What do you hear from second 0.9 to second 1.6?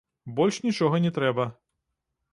не трэба.